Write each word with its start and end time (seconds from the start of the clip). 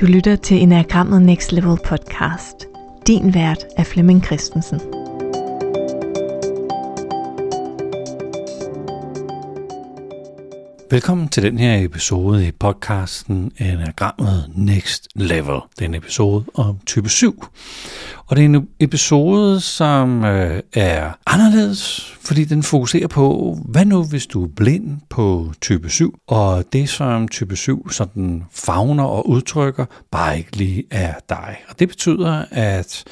Du 0.00 0.06
lytter 0.06 0.36
til 0.36 0.62
Enagrammet 0.62 1.22
Next 1.22 1.52
Level 1.52 1.78
podcast. 1.84 2.66
Din 3.06 3.34
vært 3.34 3.64
er 3.76 3.84
Flemming 3.84 4.24
Christensen. 4.24 4.80
Velkommen 10.90 11.28
til 11.28 11.42
den 11.42 11.58
her 11.58 11.84
episode 11.84 12.48
i 12.48 12.50
podcasten 12.50 13.52
Enagrammet 13.58 14.52
Next 14.56 15.08
Level. 15.14 15.60
Det 15.78 15.84
er 15.84 15.88
en 15.88 15.94
episode 15.94 16.44
om 16.54 16.78
type 16.86 17.08
7. 17.08 17.44
Og 18.30 18.36
det 18.36 18.44
er 18.44 18.48
en 18.48 18.68
episode, 18.80 19.60
som 19.60 20.24
øh, 20.24 20.62
er 20.72 21.10
anderledes, 21.26 22.12
fordi 22.20 22.44
den 22.44 22.62
fokuserer 22.62 23.06
på, 23.08 23.58
hvad 23.64 23.84
nu 23.84 24.04
hvis 24.04 24.26
du 24.26 24.44
er 24.44 24.48
blind 24.56 25.00
på 25.08 25.52
type 25.60 25.90
7, 25.90 26.18
og 26.28 26.64
det 26.72 26.88
som 26.88 27.28
type 27.28 27.56
7 27.56 27.90
sådan 27.90 28.44
fagner 28.52 29.04
og 29.04 29.28
udtrykker, 29.28 29.84
bare 30.10 30.38
ikke 30.38 30.56
lige 30.56 30.84
er 30.90 31.14
dig. 31.28 31.56
Og 31.68 31.78
det 31.78 31.88
betyder, 31.88 32.44
at 32.50 33.04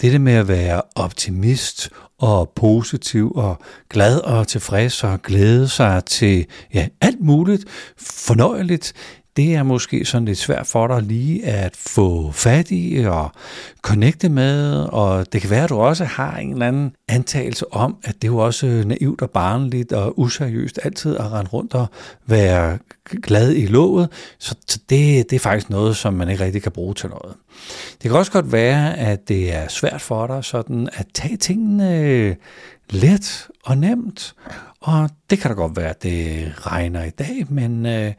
det 0.00 0.20
med 0.20 0.32
at 0.32 0.48
være 0.48 0.82
optimist 0.94 1.90
og 2.18 2.52
positiv 2.56 3.32
og 3.34 3.58
glad 3.90 4.18
og 4.18 4.48
tilfreds 4.48 5.04
og 5.04 5.22
glæde 5.22 5.68
sig 5.68 6.04
til 6.04 6.46
ja, 6.74 6.88
alt 7.00 7.20
muligt 7.20 7.64
fornøjeligt, 7.98 8.92
det 9.38 9.54
er 9.54 9.62
måske 9.62 10.04
sådan 10.04 10.24
lidt 10.24 10.38
svært 10.38 10.66
for 10.66 10.86
dig 10.86 11.02
lige 11.02 11.46
at 11.46 11.76
få 11.76 12.30
fat 12.32 12.66
i 12.70 13.04
og 13.08 13.32
connecte 13.82 14.28
med, 14.28 14.74
og 14.82 15.32
det 15.32 15.40
kan 15.40 15.50
være, 15.50 15.64
at 15.64 15.70
du 15.70 15.78
også 15.78 16.04
har 16.04 16.36
en 16.36 16.52
eller 16.52 16.66
anden 16.66 16.92
antagelse 17.08 17.72
om, 17.72 17.96
at 18.04 18.14
det 18.14 18.24
er 18.24 18.32
jo 18.32 18.38
også 18.38 18.82
naivt 18.86 19.22
og 19.22 19.30
barnligt 19.30 19.92
og 19.92 20.18
useriøst 20.18 20.78
altid 20.82 21.16
at 21.16 21.32
rende 21.32 21.50
rundt 21.50 21.74
og 21.74 21.86
være 22.26 22.78
glad 23.22 23.54
i 23.54 23.66
låget, 23.66 24.08
så 24.38 24.54
det, 24.90 25.30
det 25.30 25.32
er 25.32 25.40
faktisk 25.40 25.70
noget, 25.70 25.96
som 25.96 26.14
man 26.14 26.28
ikke 26.28 26.44
rigtig 26.44 26.62
kan 26.62 26.72
bruge 26.72 26.94
til 26.94 27.08
noget. 27.08 27.34
Det 28.02 28.10
kan 28.10 28.18
også 28.18 28.32
godt 28.32 28.52
være, 28.52 28.96
at 28.96 29.28
det 29.28 29.54
er 29.54 29.68
svært 29.68 30.00
for 30.00 30.26
dig 30.26 30.44
sådan 30.44 30.88
at 30.92 31.06
tage 31.14 31.36
tingene 31.36 32.36
let 32.90 33.48
og 33.64 33.78
nemt, 33.78 34.34
og 34.80 35.10
det 35.30 35.38
kan 35.38 35.50
da 35.50 35.54
godt 35.54 35.76
være, 35.76 35.90
at 35.90 36.02
det 36.02 36.52
regner 36.66 37.04
i 37.04 37.10
dag, 37.10 37.46
men 37.48 37.86
øh, 37.86 38.12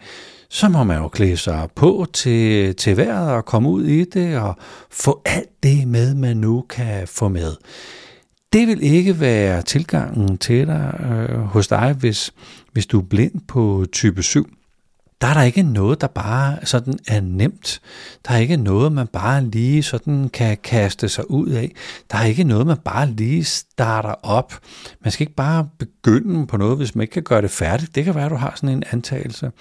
så 0.50 0.70
må 0.70 0.84
man 0.84 0.98
jo 0.98 1.08
klæde 1.08 1.38
sig 1.38 1.68
på 1.76 2.06
til, 2.14 2.76
til 2.76 2.98
vejret 2.98 3.32
og 3.32 3.46
komme 3.46 3.70
ud 3.70 3.86
i 3.86 4.04
det 4.04 4.38
og 4.38 4.56
få 4.92 5.22
alt 5.26 5.64
det 5.64 5.88
med, 5.88 6.16
man 6.16 6.38
nu 6.38 6.66
kan 6.70 7.08
få 7.08 7.28
med. 7.28 7.56
Det 8.54 8.68
vil 8.68 8.84
ikke 8.84 9.20
være 9.20 9.62
tilgangen 9.62 10.38
til 10.38 10.68
dig 10.68 11.00
øh, 11.00 11.40
hos 11.40 11.68
dig, 11.68 11.96
hvis, 12.00 12.32
hvis 12.72 12.86
du 12.86 13.00
er 13.00 13.06
blind 13.06 13.42
på 13.48 13.86
type 13.92 14.24
7 14.24 14.50
der 15.22 15.28
er 15.28 15.34
der 15.34 15.42
ikke 15.42 15.64
noget, 15.64 16.02
der 16.02 16.08
bare 16.08 16.58
sådan 16.64 17.00
er 17.08 17.22
nemt. 17.22 17.82
Der 18.28 18.34
er 18.34 18.38
ikke 18.38 18.58
noget, 18.58 18.92
man 18.92 19.08
bare 19.08 19.46
lige 19.46 19.84
sådan 19.84 20.30
kan 20.30 20.58
kaste 20.64 21.10
sig 21.10 21.32
ud 21.32 21.50
af. 21.50 21.72
Der 22.12 22.18
er 22.18 22.26
ikke 22.26 22.44
noget, 22.44 22.68
man 22.68 22.78
bare 22.78 23.08
lige 23.08 23.44
starter 23.44 24.16
op. 24.24 24.60
Man 25.04 25.12
skal 25.12 25.24
ikke 25.24 25.36
bare 25.36 25.70
begynde 25.80 26.48
på 26.48 26.58
noget, 26.58 26.78
hvis 26.78 26.96
man 26.96 27.02
ikke 27.02 27.14
kan 27.14 27.24
gøre 27.24 27.42
det 27.42 27.52
færdigt. 27.52 27.96
Det 27.96 28.06
kan 28.06 28.16
være, 28.16 28.26
at 28.26 28.32
du 28.32 28.36
har 28.36 28.54
sådan 28.56 28.70
en 28.70 28.84
antagelse. 28.92 29.52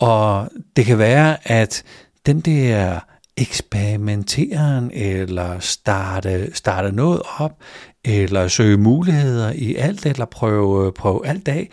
Og 0.00 0.48
det 0.76 0.86
kan 0.86 0.98
være, 0.98 1.48
at 1.48 1.82
den 2.26 2.40
der 2.40 3.00
eksperimenteren, 3.36 4.90
eller 4.94 5.58
starte, 5.58 6.50
starte 6.54 6.92
noget 6.92 7.22
op, 7.38 7.62
eller 8.04 8.48
søge 8.48 8.76
muligheder 8.76 9.52
i 9.52 9.74
alt, 9.74 10.06
eller 10.06 10.24
prøve, 10.24 10.92
prøve 10.92 11.26
alt 11.26 11.48
af, 11.48 11.70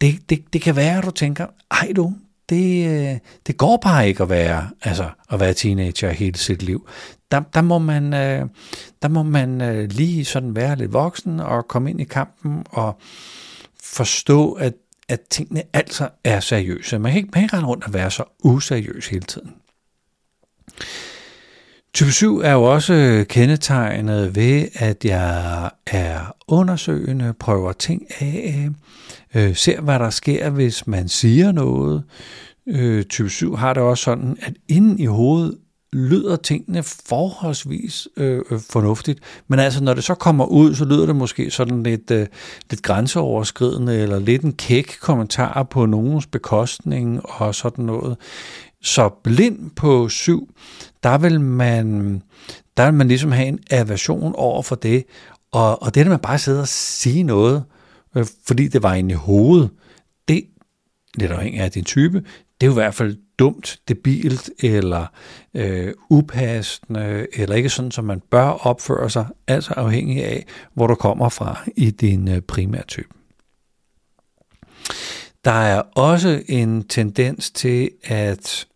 det, 0.00 0.30
det, 0.30 0.52
det 0.52 0.62
kan 0.62 0.76
være, 0.76 0.98
at 0.98 1.04
du 1.04 1.10
tænker, 1.10 1.46
ej 1.70 1.92
du, 1.96 2.12
det, 2.48 3.20
det 3.46 3.56
går 3.56 3.76
bare 3.76 4.08
ikke 4.08 4.22
at 4.22 4.28
være, 4.28 4.70
altså, 4.82 5.10
at 5.30 5.40
være 5.40 5.54
teenager 5.54 6.10
hele 6.10 6.38
sit 6.38 6.62
liv. 6.62 6.88
Der, 7.30 7.40
der 7.40 7.62
må 7.62 7.78
man, 7.78 8.14
øh, 8.14 8.46
der 9.02 9.08
må 9.08 9.22
man 9.22 9.60
øh, 9.60 9.90
lige 9.90 10.24
sådan 10.24 10.56
være 10.56 10.76
lidt 10.76 10.92
voksen 10.92 11.40
og 11.40 11.68
komme 11.68 11.90
ind 11.90 12.00
i 12.00 12.04
kampen 12.04 12.64
og 12.70 12.98
forstå, 13.82 14.52
at, 14.52 14.74
at 15.08 15.20
tingene 15.30 15.62
altså 15.72 16.08
er 16.24 16.40
seriøse. 16.40 16.98
Man 16.98 17.12
kan 17.12 17.18
ikke, 17.18 17.30
man 17.34 17.40
kan 17.40 17.42
ikke 17.42 17.56
rende 17.56 17.68
rundt 17.68 17.84
og 17.84 17.94
være 17.94 18.10
så 18.10 18.24
useriøs 18.44 19.08
hele 19.08 19.24
tiden. 19.24 19.54
Type 21.94 22.12
7 22.12 22.38
er 22.38 22.52
jo 22.52 22.62
også 22.62 23.24
kendetegnet 23.28 24.36
ved, 24.36 24.68
at 24.74 25.04
jeg 25.04 25.70
er 25.86 26.36
undersøgende, 26.48 27.34
prøver 27.40 27.72
ting 27.72 28.02
af, 28.20 28.68
øh, 29.34 29.56
ser 29.56 29.80
hvad 29.80 29.98
der 29.98 30.10
sker, 30.10 30.50
hvis 30.50 30.86
man 30.86 31.08
siger 31.08 31.52
noget. 31.52 32.04
Øh, 32.68 33.04
type 33.04 33.30
7 33.30 33.54
har 33.54 33.74
det 33.74 33.82
også 33.82 34.04
sådan, 34.04 34.36
at 34.42 34.52
inden 34.68 34.98
i 34.98 35.06
hovedet 35.06 35.58
lyder 35.94 36.36
tingene 36.36 36.82
forholdsvis 36.82 38.08
øh, 38.16 38.42
øh, 38.50 38.60
fornuftigt, 38.70 39.20
men 39.48 39.58
altså 39.58 39.84
når 39.84 39.94
det 39.94 40.04
så 40.04 40.14
kommer 40.14 40.44
ud, 40.44 40.74
så 40.74 40.84
lyder 40.84 41.06
det 41.06 41.16
måske 41.16 41.50
sådan 41.50 41.82
lidt, 41.82 42.10
øh, 42.10 42.26
lidt 42.70 42.82
grænseoverskridende, 42.82 43.98
eller 43.98 44.18
lidt 44.18 44.42
en 44.42 44.52
kæk 44.52 44.96
kommentar 45.00 45.62
på 45.62 45.86
nogens 45.86 46.26
bekostning 46.26 47.20
og 47.24 47.54
sådan 47.54 47.84
noget. 47.84 48.16
Så 48.82 49.08
blind 49.24 49.70
på 49.76 50.08
syv, 50.08 50.48
der 51.02 51.18
vil 51.18 51.40
man, 51.40 52.22
der 52.76 52.84
vil 52.84 52.94
man 52.94 53.08
ligesom 53.08 53.32
have 53.32 53.48
en 53.48 53.58
aversion 53.70 54.34
over 54.36 54.62
for 54.62 54.74
det, 54.74 55.04
og, 55.52 55.82
og 55.82 55.94
det, 55.94 56.00
at 56.00 56.06
man 56.06 56.18
bare 56.18 56.38
sidder 56.38 56.60
og 56.60 56.68
sige 56.68 57.22
noget, 57.22 57.64
øh, 58.16 58.26
fordi 58.46 58.68
det 58.68 58.82
var 58.82 58.94
inde 58.94 59.10
i 59.10 59.16
hovedet, 59.16 59.70
det, 60.28 60.44
lidt 61.14 61.32
afhængig 61.32 61.60
af 61.60 61.70
din 61.70 61.84
type, 61.84 62.22
det 62.64 62.70
er 62.70 62.74
jo 62.74 62.80
i 62.80 62.84
hvert 62.84 62.94
fald 62.94 63.16
dumt, 63.38 63.80
debilt 63.88 64.50
eller 64.62 65.06
øh, 65.54 65.94
upassende, 66.10 67.26
eller 67.32 67.56
ikke 67.56 67.68
sådan, 67.68 67.90
som 67.90 68.04
man 68.04 68.20
bør 68.30 68.48
opføre 68.48 69.10
sig, 69.10 69.26
altså 69.46 69.74
afhængig 69.76 70.24
af, 70.24 70.46
hvor 70.74 70.86
du 70.86 70.94
kommer 70.94 71.28
fra 71.28 71.64
i 71.76 71.90
din 71.90 72.28
øh, 72.28 72.40
primære 72.40 72.82
type. 72.82 73.08
Der 75.44 75.50
er 75.50 75.82
også 75.94 76.42
en 76.48 76.84
tendens 76.88 77.50
til 77.50 77.90
at 78.04 78.66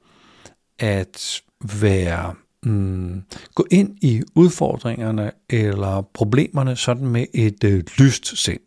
at 0.78 1.42
være 1.80 2.34
mm, 2.62 3.22
gå 3.54 3.66
ind 3.70 3.96
i 4.02 4.22
udfordringerne 4.34 5.30
eller 5.50 6.02
problemerne 6.14 6.76
sådan 6.76 7.06
med 7.06 7.26
et 7.34 7.64
øh, 7.64 7.84
lyst 7.98 8.38
sind. 8.38 8.60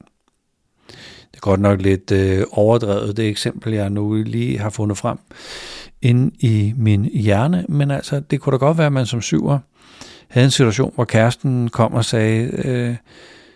Godt 1.41 1.59
nok 1.59 1.81
lidt 1.81 2.11
øh, 2.11 2.43
overdrevet, 2.51 3.17
det 3.17 3.27
eksempel, 3.27 3.73
jeg 3.73 3.89
nu 3.89 4.13
lige 4.13 4.59
har 4.59 4.69
fundet 4.69 4.97
frem 4.97 5.17
inde 6.01 6.31
i 6.39 6.73
min 6.77 7.05
hjerne, 7.05 7.65
men 7.69 7.91
altså, 7.91 8.19
det 8.19 8.39
kunne 8.39 8.51
da 8.51 8.57
godt 8.57 8.77
være, 8.77 8.87
at 8.87 8.93
man 8.93 9.05
som 9.05 9.21
syver 9.21 9.59
havde 10.27 10.45
en 10.45 10.51
situation, 10.51 10.91
hvor 10.95 11.05
kæresten 11.05 11.69
kom 11.69 11.93
og 11.93 12.05
sagde, 12.05 12.51
øh, 12.65 12.95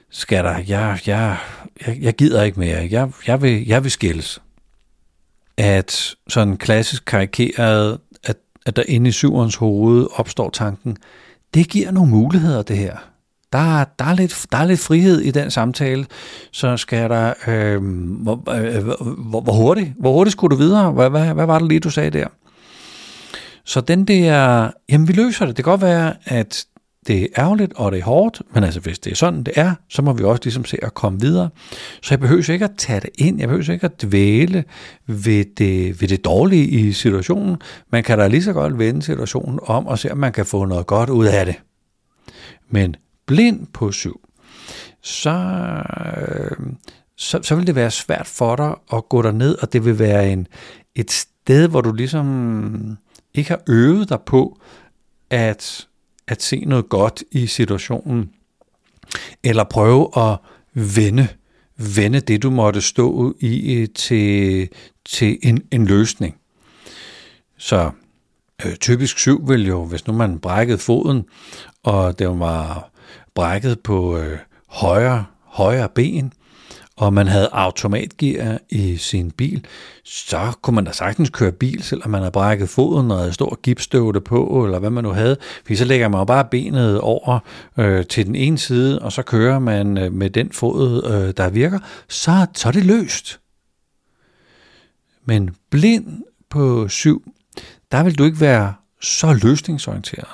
skatter, 0.10 0.58
jeg, 0.68 1.00
jeg, 1.08 1.38
jeg, 1.88 1.98
jeg 2.02 2.14
gider 2.14 2.44
ikke 2.44 2.60
mere, 2.60 2.88
jeg, 2.92 3.12
jeg, 3.28 3.42
vil, 3.42 3.68
jeg 3.68 3.84
vil 3.84 3.92
skilles. 3.92 4.42
At 5.58 6.16
sådan 6.28 6.58
klassisk 6.58 7.06
karikeret 7.06 8.00
at, 8.24 8.36
at 8.66 8.76
der 8.76 8.84
inde 8.88 9.08
i 9.08 9.12
syverens 9.12 9.56
hoved 9.56 10.08
opstår 10.16 10.50
tanken, 10.50 10.98
det 11.54 11.70
giver 11.70 11.92
nogle 11.92 12.12
muligheder, 12.12 12.62
det 12.62 12.78
her. 12.78 12.98
Der, 13.56 13.86
der, 14.00 14.06
er 14.06 14.16
lidt, 14.16 14.46
der 14.52 14.58
er 14.58 14.66
lidt 14.66 14.80
frihed 14.80 15.22
i 15.22 15.32
den 15.32 15.52
samtale, 15.52 16.06
så 16.52 16.78
skal 16.78 17.10
der, 17.10 17.34
øh, 17.48 17.84
hvor, 18.24 18.52
øh, 18.52 18.84
hvor, 19.18 19.42
hvor, 19.42 19.54
hurtigt, 19.54 19.94
hvor 20.00 20.14
hurtigt 20.14 20.32
skulle 20.32 20.56
du 20.56 20.62
videre? 20.62 20.92
Hvad, 20.92 21.10
hvad, 21.10 21.34
hvad 21.34 21.46
var 21.46 21.60
det 21.60 21.68
lige, 21.68 21.80
du 21.80 21.90
sagde 21.90 22.10
der? 22.10 22.28
Så 23.66 23.82
den 23.82 24.06
der, 24.06 24.70
jamen 24.90 25.08
vi 25.08 25.14
løser 25.14 25.46
det. 25.46 25.58
Det 25.58 25.66
kan 25.66 25.72
godt 25.72 25.82
være, 25.82 26.14
at 26.26 26.66
det 27.08 27.22
er 27.22 27.28
ærgerligt, 27.38 27.74
og 27.76 27.92
det 27.92 28.00
er 28.00 28.04
hårdt, 28.04 28.42
men 28.54 28.64
altså 28.64 28.80
hvis 28.80 29.00
det 29.00 29.12
er 29.12 29.16
sådan, 29.16 29.44
det 29.44 29.54
er, 29.56 29.74
så 29.90 30.02
må 30.02 30.14
vi 30.14 30.24
også 30.24 30.42
ligesom 30.44 30.66
se 30.66 30.78
at 30.82 30.94
komme 30.94 31.20
videre. 31.20 31.50
Så 32.02 32.08
jeg 32.12 32.20
behøver 32.20 32.52
ikke 32.52 32.66
at 32.66 32.78
tage 32.78 33.00
det 33.00 33.10
ind, 33.18 33.40
jeg 33.40 33.48
behøver 33.48 33.74
ikke 33.74 33.86
at 33.86 34.02
dvæle 34.02 34.64
ved 35.08 35.46
det, 35.58 36.02
ved 36.02 36.08
det 36.08 36.26
dårlige 36.26 36.68
i 36.68 36.92
situationen. 36.92 37.58
Man 37.92 38.04
kan 38.04 38.18
da 38.18 38.28
lige 38.28 38.44
så 38.44 38.54
godt 38.54 38.80
vende 38.80 39.02
situationen 39.02 39.60
om 39.64 39.88
og 39.88 40.00
se, 40.00 40.12
om 40.12 40.18
man 40.18 40.32
kan 40.32 40.46
få 40.46 40.66
noget 40.66 40.88
godt 40.88 41.10
ud 41.10 41.26
af 41.26 41.46
det. 41.46 41.56
Men 42.70 42.96
blind 43.26 43.68
på 43.74 43.92
syv, 43.92 44.22
så, 45.02 45.32
øh, 46.18 46.58
så, 47.16 47.40
så 47.44 47.56
vil 47.56 47.68
det 47.68 47.76
være 47.76 47.92
svært 47.92 48.28
for 48.28 48.56
dig 48.56 48.76
at 48.94 49.10
gå 49.10 49.32
ned, 49.32 49.58
og 49.62 49.74
det 49.74 49.86
vil 49.86 50.00
være 50.00 50.32
en, 50.32 50.48
et 50.96 51.12
sted, 51.12 51.68
hvor 51.68 51.82
du 51.82 51.94
ligesom 51.94 52.98
ikke 53.34 53.50
har 53.50 53.62
øvet 53.68 54.10
dig 54.10 54.22
på, 54.22 54.60
at 55.30 55.88
at 56.28 56.44
se 56.44 56.64
noget 56.66 56.90
godt 56.90 57.24
i 57.32 57.48
situationen, 57.48 58.30
eller 59.44 59.64
prøve 59.64 60.10
at 60.18 60.38
vende, 60.74 61.28
vende 61.78 62.20
det, 62.20 62.44
du 62.44 62.50
måtte 62.50 62.82
stå 62.82 63.36
i 63.40 63.88
til, 63.96 64.70
til 65.06 65.38
en, 65.44 65.62
en 65.72 65.86
løsning. 65.86 66.36
Så 67.58 67.92
øh, 68.66 68.76
typisk 68.76 69.20
syv 69.20 69.50
vil 69.50 69.68
jo, 69.68 69.86
hvis 69.86 70.08
nu 70.08 70.14
man 70.14 70.40
brækkede 70.40 70.78
foden, 70.78 71.26
og 71.84 72.20
det 72.20 72.40
var 72.40 72.90
brækket 73.36 73.80
på 73.80 74.18
øh, 74.18 74.38
højre, 74.68 75.26
højre 75.44 75.90
ben, 75.90 76.34
og 76.98 77.14
man 77.14 77.28
havde 77.28 77.50
automatgear 77.52 78.60
i 78.70 78.98
sin 78.98 79.32
bil, 79.32 79.66
så 80.04 80.52
kunne 80.62 80.76
man 80.76 80.86
da 80.86 80.92
sagtens 80.92 81.30
køre 81.30 81.52
bil, 81.52 81.84
selvom 81.84 82.10
man 82.10 82.22
havde 82.22 82.32
brækket 82.32 82.70
foden 82.70 83.12
og 83.12 83.18
havde 83.18 83.34
stor 83.34 83.60
gipsstøvle 83.62 84.22
på, 84.22 84.66
eller 84.66 84.80
hvad 84.80 84.90
man 84.90 85.04
nu 85.04 85.10
havde. 85.10 85.38
Fordi 85.62 85.76
så 85.76 85.86
lægger 85.86 86.08
man 86.08 86.20
jo 86.20 86.26
bare 86.26 86.46
benet 86.52 87.00
over 87.02 87.40
øh, 87.78 88.06
til 88.06 88.26
den 88.26 88.36
ene 88.36 88.58
side, 88.58 89.00
og 89.00 89.12
så 89.12 89.22
kører 89.22 89.60
man 89.60 89.98
øh, 89.98 90.14
med 90.14 90.30
den 90.30 90.52
fod, 90.52 91.04
øh, 91.06 91.34
der 91.38 91.50
virker, 91.50 91.80
så, 92.10 92.46
så 92.54 92.68
er 92.68 92.72
det 92.72 92.86
løst. 92.86 93.40
Men 95.26 95.56
blind 95.70 96.24
på 96.50 96.88
syv, 96.88 97.32
der 97.92 98.04
vil 98.04 98.18
du 98.18 98.24
ikke 98.24 98.42
være 98.42 98.74
så 99.02 99.40
løsningsorienteret. 99.44 100.30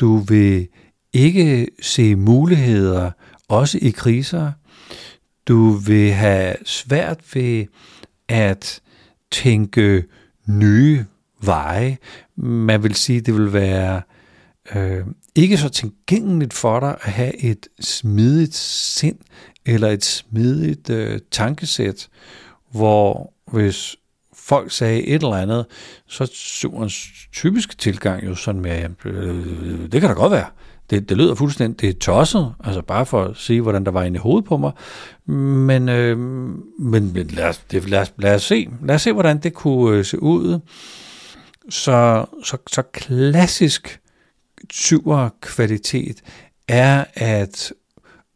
Du 0.00 0.16
vil 0.16 0.68
ikke 1.16 1.68
se 1.82 2.16
muligheder, 2.16 3.10
også 3.48 3.78
i 3.82 3.90
kriser. 3.90 4.52
Du 5.48 5.70
vil 5.70 6.12
have 6.12 6.54
svært 6.64 7.34
ved 7.34 7.66
at 8.28 8.80
tænke 9.30 10.04
nye 10.46 11.04
veje. 11.42 11.98
Man 12.36 12.82
vil 12.82 12.94
sige, 12.94 13.20
det 13.20 13.34
vil 13.34 13.52
være 13.52 14.02
øh, 14.74 15.04
ikke 15.34 15.58
så 15.58 15.68
tilgængeligt 15.68 16.52
for 16.52 16.80
dig 16.80 16.96
at 17.02 17.12
have 17.12 17.36
et 17.36 17.68
smidigt 17.80 18.54
sind 18.54 19.18
eller 19.66 19.88
et 19.88 20.04
smidigt 20.04 20.90
øh, 20.90 21.20
tankesæt, 21.30 22.08
hvor 22.70 23.32
hvis 23.52 23.96
folk 24.34 24.72
sagde 24.72 25.02
et 25.02 25.22
eller 25.22 25.36
andet, 25.36 25.66
så 26.06 26.24
er 26.24 26.88
typiske 27.32 27.76
tilgang 27.76 28.26
jo 28.26 28.34
sådan 28.34 28.60
med, 28.60 28.88
øh, 29.04 29.92
det 29.92 30.00
kan 30.00 30.10
da 30.10 30.12
godt 30.12 30.32
være. 30.32 30.46
Det, 30.90 31.08
det 31.08 31.16
lyder 31.16 31.34
fuldstændig 31.34 31.98
tosset, 31.98 32.54
altså 32.64 32.82
bare 32.82 33.06
for 33.06 33.24
at 33.24 33.36
sige, 33.36 33.60
hvordan 33.60 33.84
der 33.84 33.90
var 33.90 34.02
inde 34.02 34.16
i 34.16 34.18
hovedet 34.18 34.44
på 34.44 34.56
mig. 34.56 34.72
Men, 35.26 35.88
øh, 35.88 36.18
men 36.78 37.12
lad, 37.14 37.48
os, 37.48 37.58
det, 37.70 37.90
lad, 37.90 38.00
os, 38.00 38.12
lad 38.18 38.34
os 38.34 38.42
se. 38.42 38.68
Lad 38.82 38.94
os 38.94 39.02
se, 39.02 39.12
hvordan 39.12 39.38
det 39.38 39.54
kunne 39.54 39.98
øh, 39.98 40.04
se 40.04 40.22
ud. 40.22 40.58
Så, 41.68 42.26
så, 42.44 42.56
så 42.66 42.82
klassisk 42.92 44.00
tyver 44.68 45.28
kvalitet 45.40 46.22
er 46.68 47.04
at 47.14 47.72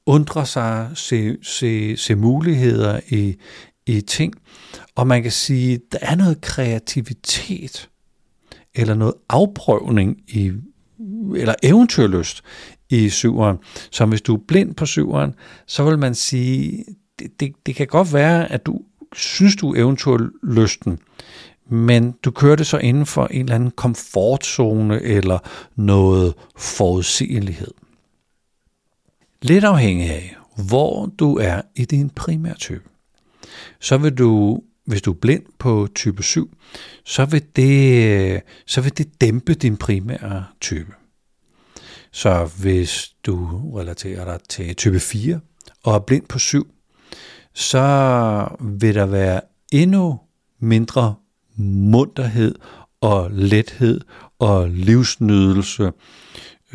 undre 0.06 0.46
sig, 0.46 0.90
se, 0.94 1.36
se, 1.42 1.96
se 1.96 2.14
muligheder 2.14 3.00
i, 3.08 3.36
i 3.86 4.00
ting. 4.00 4.34
Og 4.94 5.06
man 5.06 5.22
kan 5.22 5.32
sige, 5.32 5.80
der 5.92 5.98
er 6.00 6.14
noget 6.14 6.40
kreativitet, 6.40 7.88
eller 8.74 8.94
noget 8.94 9.14
afprøvning 9.28 10.16
i, 10.28 10.52
eller 11.36 11.54
eventyrlyst 11.62 12.42
i 12.90 13.08
syveren. 13.08 13.56
Så 13.90 14.06
hvis 14.06 14.22
du 14.22 14.34
er 14.34 14.40
blind 14.48 14.74
på 14.74 14.86
syveren, 14.86 15.34
så 15.66 15.84
vil 15.84 15.98
man 15.98 16.14
sige, 16.14 16.84
det, 17.18 17.40
det, 17.40 17.52
det 17.66 17.74
kan 17.74 17.86
godt 17.86 18.12
være, 18.12 18.52
at 18.52 18.66
du 18.66 18.80
synes, 19.14 19.56
du 19.56 19.72
er 19.72 19.78
eventyrlysten, 19.78 20.98
men 21.70 22.14
du 22.24 22.30
kører 22.30 22.56
det 22.56 22.66
så 22.66 22.78
inden 22.78 23.06
for 23.06 23.26
en 23.26 23.40
eller 23.40 23.54
anden 23.54 23.70
komfortzone 23.70 25.02
eller 25.02 25.38
noget 25.76 26.34
forudsigelighed. 26.56 27.70
Lidt 29.42 29.64
afhængig 29.64 30.10
af, 30.10 30.36
hvor 30.68 31.06
du 31.06 31.36
er 31.36 31.60
i 31.76 31.84
din 31.84 32.10
primærtype, 32.10 32.88
så 33.80 33.96
vil 33.96 34.14
du, 34.14 34.60
hvis 34.90 35.02
du 35.02 35.10
er 35.10 35.16
blind 35.20 35.42
på 35.58 35.88
type 35.94 36.22
7, 36.22 36.50
så 37.04 37.24
vil 37.24 37.42
det, 37.56 38.42
så 38.66 38.80
vil 38.80 38.98
det 38.98 39.20
dæmpe 39.20 39.54
din 39.54 39.76
primære 39.76 40.44
type. 40.60 40.92
Så 42.12 42.50
hvis 42.60 43.12
du 43.26 43.60
relaterer 43.76 44.24
dig 44.24 44.38
til 44.48 44.76
type 44.76 45.00
4 45.00 45.40
og 45.82 45.94
er 45.94 45.98
blind 45.98 46.26
på 46.26 46.38
7, 46.38 46.66
så 47.54 48.56
vil 48.60 48.94
der 48.94 49.06
være 49.06 49.40
endnu 49.72 50.20
mindre 50.60 51.14
munterhed 51.56 52.54
og 53.00 53.30
lethed 53.30 54.00
og 54.38 54.70
livsnydelse 54.70 55.92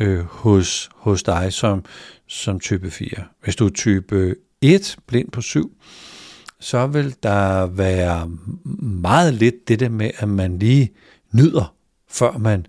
øh, 0.00 0.24
hos, 0.24 0.90
hos 0.94 1.22
dig 1.22 1.52
som, 1.52 1.84
som 2.28 2.60
type 2.60 2.90
4. 2.90 3.08
Hvis 3.42 3.56
du 3.56 3.66
er 3.66 3.70
type 3.70 4.34
1, 4.60 4.96
blind 5.06 5.30
på 5.30 5.40
7, 5.40 5.72
så 6.60 6.86
vil 6.86 7.14
der 7.22 7.66
være 7.66 8.30
meget 8.80 9.34
lidt 9.34 9.68
det 9.68 9.80
der 9.80 9.88
med, 9.88 10.10
at 10.18 10.28
man 10.28 10.58
lige 10.58 10.90
nyder, 11.32 11.74
før 12.08 12.38
man 12.38 12.66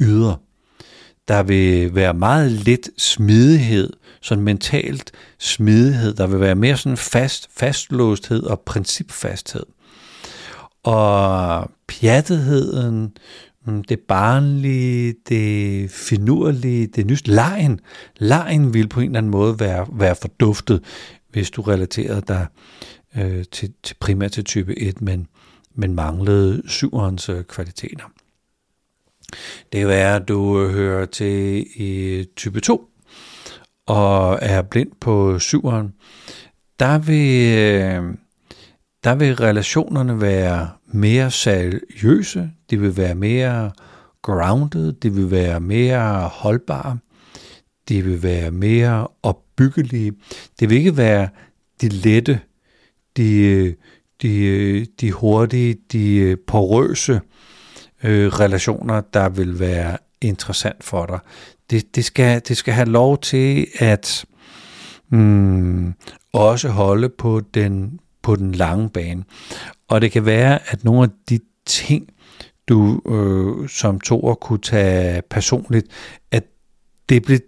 yder. 0.00 0.36
Der 1.28 1.42
vil 1.42 1.94
være 1.94 2.14
meget 2.14 2.52
lidt 2.52 2.90
smidighed, 2.98 3.92
sådan 4.20 4.44
mentalt 4.44 5.12
smidighed. 5.38 6.14
Der 6.14 6.26
vil 6.26 6.40
være 6.40 6.54
mere 6.54 6.76
sådan 6.76 6.96
fast, 6.96 7.48
fastlåsthed 7.56 8.42
og 8.42 8.60
principfasthed. 8.60 9.62
Og 10.82 11.70
pjattetheden, 11.88 13.16
mm, 13.66 13.84
det 13.84 14.00
barnlige, 14.00 15.14
det 15.28 15.90
finurlige, 15.90 16.86
det 16.86 17.06
nys, 17.06 17.26
lejen, 17.26 17.80
lejen 18.16 18.74
vil 18.74 18.88
på 18.88 19.00
en 19.00 19.06
eller 19.06 19.18
anden 19.18 19.32
måde 19.32 19.60
være, 19.60 19.86
være 19.92 20.14
forduftet, 20.14 20.82
hvis 21.30 21.50
du 21.50 21.62
relaterer 21.62 22.20
dig 22.20 22.46
øh, 23.16 23.44
til, 23.52 23.72
til 23.82 23.96
primært 24.00 24.32
til 24.32 24.44
type 24.44 24.78
1, 24.78 25.02
men, 25.02 25.26
men 25.74 25.94
manglede 25.94 26.62
syverens 26.66 27.28
øh, 27.28 27.44
kvaliteter. 27.44 28.04
Det 29.72 29.80
kan 29.80 29.88
være, 29.88 30.16
at 30.16 30.28
du 30.28 30.68
hører 30.68 31.06
til 31.06 31.66
i 31.76 32.24
type 32.36 32.60
2 32.60 32.90
og 33.86 34.38
er 34.42 34.62
blind 34.62 34.90
på 35.00 35.38
syveren. 35.38 35.94
Der 36.78 36.98
vil, 36.98 37.58
øh, 37.58 38.14
der 39.04 39.14
vil 39.14 39.36
relationerne 39.36 40.20
være 40.20 40.70
mere 40.86 41.30
seriøse, 41.30 42.50
de 42.70 42.80
vil 42.80 42.96
være 42.96 43.14
mere 43.14 43.72
grounded, 44.22 44.92
de 44.92 45.14
vil 45.14 45.30
være 45.30 45.60
mere 45.60 46.28
holdbare, 46.28 46.98
de 47.88 48.02
vil 48.02 48.22
være 48.22 48.50
mere 48.50 49.08
opbyggelige. 49.22 50.12
Det 50.60 50.70
vil 50.70 50.78
ikke 50.78 50.96
være 50.96 51.28
de 51.80 51.88
lette 51.88 52.40
de, 53.16 53.74
de, 54.22 54.86
de 55.00 55.12
hurtige, 55.12 55.76
de 55.92 56.36
porøse 56.46 57.20
øh, 58.04 58.28
relationer, 58.28 59.00
der 59.00 59.28
vil 59.28 59.60
være 59.60 59.98
interessant 60.20 60.84
for 60.84 61.06
dig. 61.06 61.18
Det, 61.70 61.96
det, 61.96 62.04
skal, 62.04 62.42
det 62.48 62.56
skal 62.56 62.74
have 62.74 62.88
lov 62.88 63.18
til 63.18 63.66
at 63.78 64.24
mm, 65.08 65.94
også 66.32 66.68
holde 66.68 67.08
på 67.08 67.40
den, 67.54 68.00
på 68.22 68.36
den 68.36 68.52
lange 68.52 68.90
bane. 68.90 69.24
Og 69.88 70.00
det 70.00 70.12
kan 70.12 70.26
være, 70.26 70.58
at 70.72 70.84
nogle 70.84 71.02
af 71.02 71.08
de 71.28 71.40
ting, 71.66 72.08
du 72.68 73.00
øh, 73.08 73.68
som 73.68 74.00
toer 74.00 74.34
kunne 74.34 74.58
tage 74.58 75.22
personligt, 75.30 75.86
at 76.30 76.44
det 77.08 77.22
bliver 77.22 77.40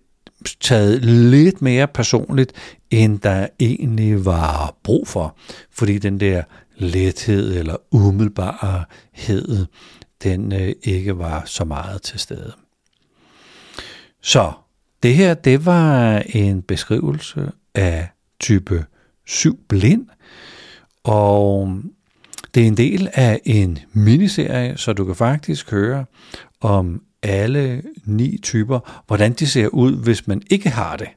taget 0.61 1.05
lidt 1.05 1.63
mere 1.63 1.89
personligt, 1.89 2.53
end 2.91 3.19
der 3.19 3.49
egentlig 3.61 4.25
var 4.25 4.77
brug 4.83 5.09
for. 5.09 5.37
Fordi 5.71 5.99
den 5.99 6.21
der 6.21 6.43
lethed 6.77 7.59
eller 7.59 7.77
umiddelbarhed, 7.91 9.67
den 10.23 10.53
øh, 10.53 10.73
ikke 10.83 11.19
var 11.19 11.43
så 11.47 11.65
meget 11.65 12.03
til 12.03 12.21
stede. 12.21 12.53
Så 14.23 14.53
det 15.03 15.15
her, 15.15 15.35
det 15.35 15.67
var 15.67 16.23
en 16.27 16.63
beskrivelse 16.63 17.53
af 17.75 18.09
type 18.41 18.85
7 19.27 19.59
blind, 19.69 20.07
og 21.05 21.79
det 22.55 22.63
er 22.63 22.67
en 22.67 22.77
del 22.77 23.09
af 23.15 23.41
en 23.45 23.79
miniserie, 23.93 24.77
så 24.77 24.93
du 24.93 25.05
kan 25.05 25.15
faktisk 25.15 25.71
høre 25.71 26.05
om 26.61 27.03
alle 27.23 27.83
ni 28.05 28.39
typer, 28.43 29.03
hvordan 29.07 29.33
de 29.33 29.47
ser 29.47 29.69
ud, 29.69 29.97
hvis 29.97 30.27
man 30.27 30.43
ikke 30.51 30.71
har 30.71 30.97
det. 30.97 31.09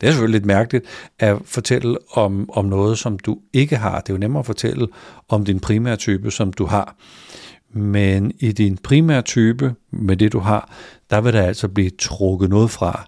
Det 0.00 0.06
er 0.06 0.10
selvfølgelig 0.10 0.40
lidt 0.40 0.46
mærkeligt 0.46 0.84
at 1.18 1.36
fortælle 1.44 1.98
om, 2.12 2.50
om 2.52 2.64
noget, 2.64 2.98
som 2.98 3.18
du 3.18 3.38
ikke 3.52 3.76
har. 3.76 4.00
Det 4.00 4.08
er 4.08 4.14
jo 4.14 4.18
nemmere 4.18 4.40
at 4.40 4.46
fortælle 4.46 4.88
om 5.28 5.44
din 5.44 5.60
primære 5.60 5.96
type, 5.96 6.30
som 6.30 6.52
du 6.52 6.66
har. 6.66 6.96
Men 7.72 8.32
i 8.38 8.52
din 8.52 8.76
primære 8.76 9.22
type, 9.22 9.74
med 9.90 10.16
det 10.16 10.32
du 10.32 10.38
har, 10.38 10.74
der 11.10 11.20
vil 11.20 11.32
der 11.32 11.42
altså 11.42 11.68
blive 11.68 11.90
trukket 11.90 12.50
noget 12.50 12.70
fra, 12.70 13.06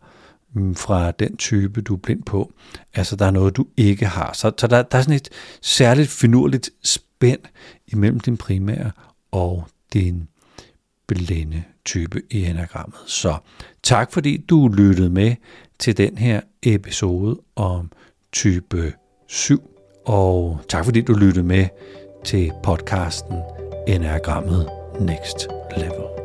mm, 0.55 0.75
fra 0.75 1.11
den 1.11 1.37
type, 1.37 1.81
du 1.81 1.95
er 1.95 1.99
blind 1.99 2.23
på. 2.23 2.53
Altså, 2.95 3.17
der 3.17 3.27
er 3.27 3.31
noget, 3.31 3.57
du 3.57 3.67
ikke 3.77 4.07
har. 4.07 4.33
Så, 4.33 4.53
så 4.59 4.67
der, 4.67 4.83
der 4.83 4.99
er 4.99 5.03
sådan 5.03 5.17
et 5.17 5.29
særligt 5.63 6.09
finurligt 6.09 6.71
spænd 6.85 7.41
imellem 7.87 8.21
din 8.21 8.37
primære 8.37 8.91
og 9.31 9.67
din 9.93 10.29
blinde 11.07 11.63
type 11.93 12.23
i 12.31 12.45
enagrammet. 12.45 12.99
Så 13.07 13.37
tak 13.83 14.13
fordi 14.13 14.37
du 14.37 14.69
lyttede 14.69 15.11
med 15.11 15.35
til 15.79 15.97
den 15.97 16.19
her 16.19 16.41
episode 16.63 17.37
om 17.57 17.91
type 18.33 18.93
7, 19.29 19.63
og 20.07 20.61
tak 20.69 20.85
fordi 20.85 21.01
du 21.01 21.13
lyttede 21.13 21.47
med 21.47 21.67
til 22.25 22.53
podcasten 22.63 23.37
Enagrammet 23.89 24.69
Next 25.01 25.49
Level. 25.77 26.20